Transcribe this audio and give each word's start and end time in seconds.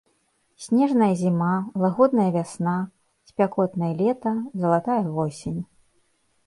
Снежная 0.67 1.09
зіма, 1.19 1.49
лагодная 1.83 2.27
вясна, 2.37 2.73
спякотнае 3.33 3.93
лета, 4.01 4.31
залатая 4.65 5.01
восень. 5.13 5.61